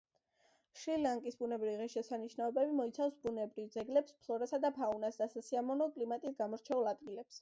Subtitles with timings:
[0.83, 7.29] შრი-ლანკის ბუნებრივი ღირსშესანიშნაობები მოიცავს ბუნებრივ ძეგლებს, ფლორასა და ფაუნას და სასიამოვნო კლიმატით გამორჩეულ ადგილებს.